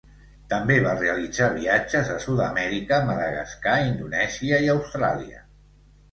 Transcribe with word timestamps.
També 0.51 0.75
va 0.83 0.93
realitzar 0.99 1.49
viatges 1.57 2.07
a 2.13 2.15
Sud-amèrica, 2.23 2.99
Madagascar, 3.09 3.75
Indonèsia 3.89 4.59
i 4.69 4.71
Austràlia. 4.75 5.43